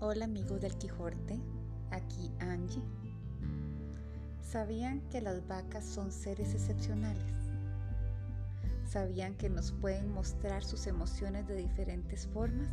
Hola 0.00 0.24
amigos 0.24 0.60
del 0.60 0.76
Quijote, 0.76 1.40
aquí 1.90 2.30
Angie. 2.40 2.82
¿Sabían 4.42 5.00
que 5.10 5.20
las 5.20 5.46
vacas 5.46 5.84
son 5.84 6.12
seres 6.12 6.52
excepcionales? 6.52 7.34
¿Sabían 8.84 9.36
que 9.36 9.48
nos 9.48 9.72
pueden 9.72 10.12
mostrar 10.12 10.64
sus 10.64 10.86
emociones 10.86 11.46
de 11.46 11.56
diferentes 11.56 12.26
formas? 12.26 12.70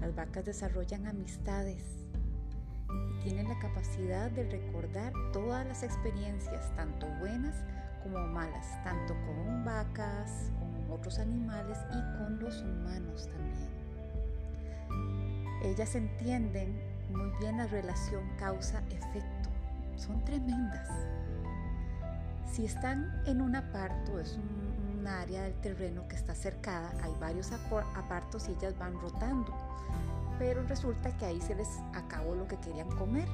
Las 0.00 0.14
vacas 0.14 0.44
desarrollan 0.44 1.06
amistades 1.06 2.06
y 2.88 3.22
tienen 3.24 3.48
la 3.48 3.58
capacidad 3.58 4.30
de 4.30 4.44
recordar 4.44 5.12
todas 5.32 5.66
las 5.66 5.82
experiencias, 5.82 6.74
tanto 6.76 7.06
buenas 7.18 7.56
como 8.02 8.18
malas, 8.28 8.66
tanto 8.84 9.14
con 9.26 9.64
vacas, 9.64 10.52
con 10.58 10.69
otros 10.90 11.18
animales 11.18 11.78
y 11.90 12.18
con 12.18 12.38
los 12.40 12.62
humanos 12.62 13.28
también. 13.28 13.70
Ellas 15.62 15.94
entienden 15.94 16.80
muy 17.10 17.30
bien 17.38 17.58
la 17.58 17.66
relación 17.66 18.22
causa-efecto. 18.38 19.50
Son 19.96 20.24
tremendas. 20.24 20.88
Si 22.50 22.64
están 22.64 23.22
en 23.26 23.40
un 23.40 23.54
aparto, 23.54 24.18
es 24.18 24.36
un, 24.36 24.60
área 25.06 25.44
del 25.44 25.54
terreno 25.54 26.06
que 26.08 26.14
está 26.14 26.34
cercada, 26.34 26.92
hay 27.02 27.12
varios 27.18 27.50
apartos 27.52 28.48
y 28.48 28.52
ellas 28.52 28.78
van 28.78 29.00
rotando. 29.00 29.50
Pero 30.38 30.62
resulta 30.64 31.16
que 31.16 31.24
ahí 31.24 31.40
se 31.40 31.54
les 31.54 31.68
acabó 31.94 32.34
lo 32.34 32.46
que 32.46 32.58
querían 32.58 32.90
comer. 32.90 33.26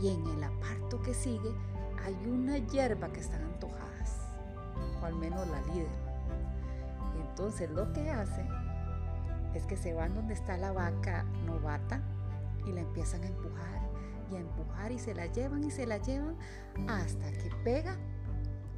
Y 0.00 0.08
en 0.08 0.24
el 0.28 0.44
aparto 0.44 1.02
que 1.02 1.12
sigue 1.12 1.50
hay 2.04 2.14
una 2.28 2.58
hierba 2.58 3.08
que 3.08 3.18
están 3.20 3.42
antojadas, 3.42 4.16
o 5.02 5.06
al 5.06 5.14
menos 5.14 5.46
la 5.48 5.60
líder. 5.72 6.05
Entonces 7.36 7.68
lo 7.68 7.92
que 7.92 8.08
hace 8.08 8.46
es 9.52 9.66
que 9.66 9.76
se 9.76 9.92
van 9.92 10.14
donde 10.14 10.32
está 10.32 10.56
la 10.56 10.72
vaca 10.72 11.24
novata 11.44 12.00
y 12.64 12.72
la 12.72 12.80
empiezan 12.80 13.24
a 13.24 13.26
empujar 13.26 13.82
y 14.30 14.36
a 14.36 14.40
empujar 14.40 14.90
y 14.90 14.98
se 14.98 15.14
la 15.14 15.26
llevan 15.26 15.62
y 15.62 15.70
se 15.70 15.86
la 15.86 15.98
llevan 15.98 16.38
hasta 16.88 17.30
que 17.32 17.50
pega 17.62 17.98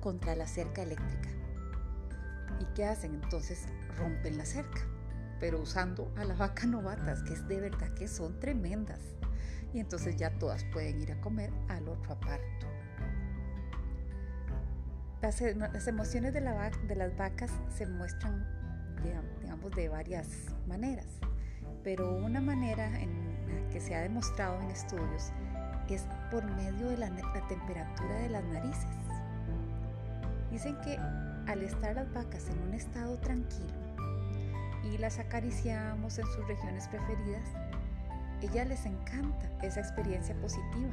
contra 0.00 0.34
la 0.34 0.48
cerca 0.48 0.82
eléctrica. 0.82 1.28
¿Y 2.58 2.64
qué 2.74 2.84
hacen? 2.84 3.14
Entonces 3.22 3.68
rompen 3.96 4.36
la 4.36 4.44
cerca, 4.44 4.80
pero 5.38 5.60
usando 5.60 6.12
a 6.16 6.24
la 6.24 6.34
vaca 6.34 6.66
novatas, 6.66 7.22
que 7.22 7.34
es 7.34 7.46
de 7.46 7.60
verdad 7.60 7.94
que 7.94 8.08
son 8.08 8.40
tremendas. 8.40 8.98
Y 9.72 9.78
entonces 9.78 10.16
ya 10.16 10.36
todas 10.40 10.64
pueden 10.72 11.00
ir 11.00 11.12
a 11.12 11.20
comer 11.20 11.52
al 11.68 11.88
otro 11.88 12.14
aparto. 12.14 12.66
Las, 15.20 15.40
emociones 15.88 16.32
de, 16.32 16.40
las 16.40 17.16
vacas 17.16 17.50
se 17.76 17.86
muestran 17.86 18.46
digamos, 19.42 19.74
de 19.74 19.88
varias 19.88 20.28
maneras. 20.66 21.06
Pero 21.84 22.16
una 22.16 22.40
manera 22.40 22.86
en 23.00 23.10
que 23.70 23.80
se 23.80 23.94
ha 23.94 24.00
demostrado 24.00 24.60
en 24.60 24.70
estudios 24.70 25.32
es 25.94 26.06
por 26.30 26.44
medio 26.44 26.88
de 26.88 26.96
la, 26.96 27.08
temperatura 27.48 28.14
de 28.20 28.28
las 28.28 28.44
narices. 28.44 28.86
Dicen 30.50 30.76
que 30.82 30.96
al 31.50 31.62
estar 31.62 31.94
las 31.94 32.12
vacas 32.12 32.48
en 32.48 32.58
un 32.68 32.74
estado 32.74 33.16
tranquilo 33.18 33.74
y 34.84 34.98
las 34.98 35.18
acariciamos 35.18 36.18
en 36.18 36.26
sus 36.26 36.46
regiones 36.46 36.88
preferidas, 36.88 37.48
ella 38.42 38.64
les 38.64 38.84
encanta 38.86 39.50
esa 39.62 39.80
experiencia 39.80 40.34
positiva 40.40 40.90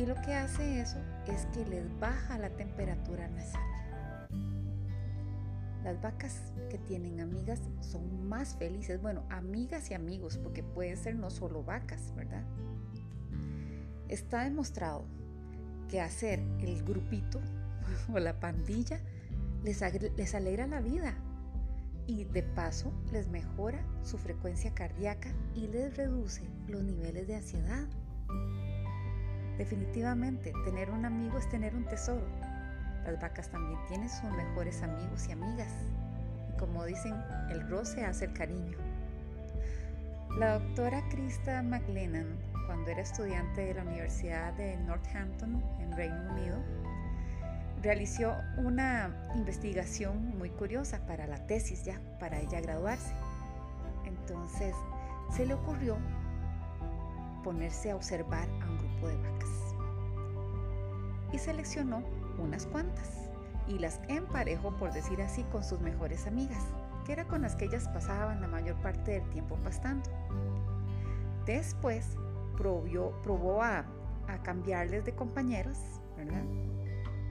y 0.00 0.06
lo 0.06 0.14
que 0.14 0.32
hace 0.32 0.80
eso 0.80 0.96
es 1.26 1.44
que 1.52 1.66
les 1.66 1.84
baja 2.00 2.38
la 2.38 2.48
temperatura 2.48 3.28
nasal. 3.28 3.60
Las 5.84 6.00
vacas 6.00 6.54
que 6.70 6.78
tienen 6.78 7.20
amigas 7.20 7.60
son 7.80 8.26
más 8.26 8.56
felices. 8.56 9.02
Bueno, 9.02 9.24
amigas 9.28 9.90
y 9.90 9.94
amigos, 9.94 10.38
porque 10.38 10.62
pueden 10.62 10.96
ser 10.96 11.16
no 11.16 11.28
solo 11.28 11.62
vacas, 11.62 12.14
¿verdad? 12.16 12.44
Está 14.08 14.44
demostrado 14.44 15.04
que 15.90 16.00
hacer 16.00 16.40
el 16.60 16.82
grupito 16.82 17.38
o 18.12 18.18
la 18.18 18.40
pandilla 18.40 19.00
les, 19.64 19.82
les 20.16 20.34
alegra 20.34 20.66
la 20.66 20.80
vida 20.80 21.14
y 22.06 22.24
de 22.24 22.42
paso 22.42 22.90
les 23.12 23.28
mejora 23.28 23.84
su 24.02 24.16
frecuencia 24.16 24.74
cardíaca 24.74 25.30
y 25.54 25.66
les 25.66 25.94
reduce 25.94 26.42
los 26.68 26.82
niveles 26.82 27.26
de 27.26 27.36
ansiedad. 27.36 27.86
Definitivamente, 29.58 30.52
tener 30.64 30.90
un 30.90 31.04
amigo 31.04 31.38
es 31.38 31.48
tener 31.48 31.74
un 31.74 31.84
tesoro 31.84 32.24
las 33.10 33.20
vacas 33.20 33.48
también 33.48 33.78
tienen 33.88 34.08
sus 34.08 34.30
mejores 34.30 34.82
amigos 34.82 35.26
y 35.28 35.32
amigas. 35.32 35.72
Y 36.48 36.58
como 36.58 36.84
dicen, 36.84 37.14
el 37.50 37.68
roce 37.68 38.04
hace 38.04 38.26
el 38.26 38.32
cariño. 38.32 38.76
La 40.38 40.58
doctora 40.58 41.02
Krista 41.08 41.62
McLennan, 41.62 42.38
cuando 42.66 42.90
era 42.90 43.02
estudiante 43.02 43.64
de 43.64 43.74
la 43.74 43.82
Universidad 43.82 44.52
de 44.54 44.76
Northampton 44.76 45.62
en 45.80 45.92
Reino 45.92 46.32
Unido, 46.32 46.56
realizó 47.82 48.36
una 48.58 49.10
investigación 49.34 50.38
muy 50.38 50.50
curiosa 50.50 51.04
para 51.06 51.26
la 51.26 51.46
tesis 51.46 51.84
ya, 51.84 52.00
para 52.20 52.38
ella 52.38 52.60
graduarse. 52.60 53.12
Entonces 54.04 54.74
se 55.34 55.46
le 55.46 55.54
ocurrió 55.54 55.96
ponerse 57.42 57.90
a 57.90 57.96
observar 57.96 58.48
a 58.62 58.70
un 58.70 58.78
grupo 58.78 58.89
de 59.08 59.16
vacas 59.16 59.50
y 61.32 61.38
seleccionó 61.38 62.02
unas 62.38 62.66
cuantas 62.66 63.30
y 63.66 63.78
las 63.78 64.00
emparejó, 64.08 64.72
por 64.76 64.92
decir 64.92 65.22
así, 65.22 65.44
con 65.44 65.62
sus 65.62 65.80
mejores 65.80 66.26
amigas, 66.26 66.64
que 67.04 67.12
era 67.12 67.24
con 67.26 67.42
las 67.42 67.54
que 67.54 67.66
ellas 67.66 67.88
pasaban 67.88 68.40
la 68.40 68.48
mayor 68.48 68.76
parte 68.82 69.12
del 69.12 69.30
tiempo 69.30 69.56
pastando. 69.62 70.10
Después 71.46 72.16
probó, 72.56 73.62
a, 73.62 73.84
a 74.28 74.42
cambiarles 74.42 75.04
de 75.04 75.14
compañeros, 75.14 75.78
¿verdad? 76.16 76.44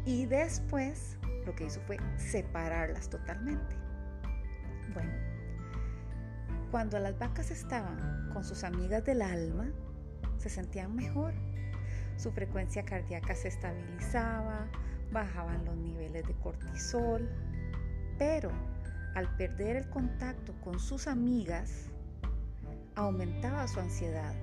Y 0.06 0.26
después 0.26 1.18
lo 1.46 1.54
que 1.56 1.66
hizo 1.66 1.82
fue 1.82 1.98
separarlas 2.18 3.10
totalmente. 3.10 3.76
Bueno, 4.94 5.12
cuando 6.72 7.00
las 7.00 7.18
vacas 7.20 7.52
estaban 7.52 8.30
con 8.34 8.44
sus 8.44 8.64
amigas 8.64 9.04
del 9.04 9.22
alma, 9.22 9.68
se 10.40 10.50
sentían 10.50 10.96
mejor. 10.96 11.34
Su 12.18 12.32
frecuencia 12.32 12.84
cardíaca 12.84 13.36
se 13.36 13.50
estabilizaba, 13.50 14.68
bajaban 15.12 15.64
los 15.66 15.76
niveles 15.78 16.28
de 16.28 16.34
cortisol, 16.34 17.30
pero 18.18 18.52
al 19.16 19.36
perder 19.38 19.76
el 19.76 19.90
contacto 19.90 20.54
con 20.62 20.80
sus 20.80 21.08
amigas, 21.08 21.90
aumentaba 22.96 23.68
su 23.68 23.80
ansiedad 23.80 24.34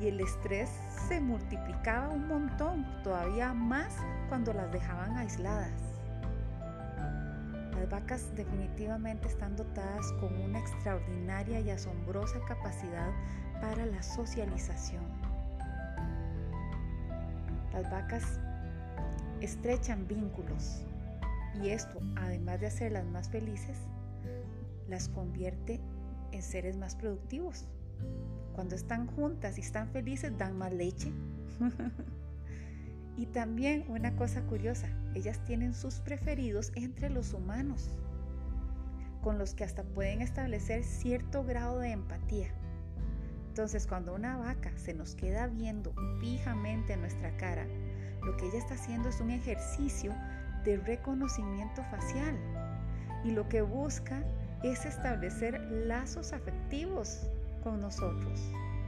y 0.00 0.08
el 0.08 0.20
estrés 0.20 0.70
se 1.08 1.20
multiplicaba 1.20 2.08
un 2.08 2.28
montón, 2.28 2.86
todavía 3.02 3.52
más 3.52 3.96
cuando 4.28 4.52
las 4.52 4.70
dejaban 4.70 5.16
aisladas. 5.16 5.72
Las 7.74 7.88
vacas 7.90 8.34
definitivamente 8.36 9.28
están 9.28 9.56
dotadas 9.56 10.12
con 10.20 10.34
una 10.40 10.58
extraordinaria 10.58 11.60
y 11.60 11.70
asombrosa 11.70 12.40
capacidad 12.46 13.10
para 13.60 13.86
la 13.86 14.02
socialización. 14.02 15.17
Las 17.78 17.92
vacas 17.92 18.40
estrechan 19.40 20.08
vínculos 20.08 20.82
y 21.62 21.68
esto, 21.68 22.00
además 22.16 22.60
de 22.60 22.66
hacerlas 22.66 23.06
más 23.06 23.28
felices, 23.28 23.78
las 24.88 25.08
convierte 25.08 25.80
en 26.32 26.42
seres 26.42 26.76
más 26.76 26.96
productivos. 26.96 27.68
Cuando 28.52 28.74
están 28.74 29.06
juntas 29.06 29.58
y 29.58 29.60
están 29.60 29.90
felices, 29.90 30.36
dan 30.36 30.58
más 30.58 30.72
leche. 30.72 31.12
y 33.16 33.26
también 33.26 33.84
una 33.88 34.16
cosa 34.16 34.42
curiosa, 34.42 34.88
ellas 35.14 35.38
tienen 35.44 35.72
sus 35.72 36.00
preferidos 36.00 36.72
entre 36.74 37.10
los 37.10 37.32
humanos, 37.32 37.96
con 39.22 39.38
los 39.38 39.54
que 39.54 39.62
hasta 39.62 39.84
pueden 39.84 40.20
establecer 40.20 40.82
cierto 40.82 41.44
grado 41.44 41.78
de 41.78 41.92
empatía. 41.92 42.52
Entonces, 43.58 43.88
cuando 43.88 44.14
una 44.14 44.36
vaca 44.36 44.70
se 44.76 44.94
nos 44.94 45.16
queda 45.16 45.48
viendo 45.48 45.92
fijamente 46.20 46.92
en 46.92 47.00
nuestra 47.00 47.36
cara, 47.38 47.66
lo 48.22 48.36
que 48.36 48.46
ella 48.46 48.58
está 48.58 48.74
haciendo 48.74 49.08
es 49.08 49.20
un 49.20 49.32
ejercicio 49.32 50.14
de 50.64 50.76
reconocimiento 50.76 51.82
facial 51.90 52.38
y 53.24 53.32
lo 53.32 53.48
que 53.48 53.62
busca 53.62 54.22
es 54.62 54.86
establecer 54.86 55.60
lazos 55.72 56.32
afectivos 56.32 57.26
con 57.64 57.80
nosotros. 57.80 58.40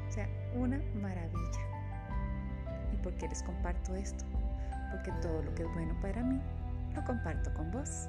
O 0.09 0.13
sea, 0.13 0.29
una 0.55 0.81
maravilla. 0.95 1.61
¿Y 2.95 2.97
por 2.99 3.13
qué 3.15 3.27
les 3.27 3.43
comparto 3.43 3.97
esto? 3.97 4.25
Porque 4.93 5.11
todo 5.21 5.43
lo 5.43 5.53
que 5.57 5.65
es 5.65 5.73
bueno 5.75 6.01
para 6.01 6.23
mí 6.23 6.41
lo 6.95 7.05
comparto 7.05 7.53
con 7.55 7.73
vos. 7.73 8.07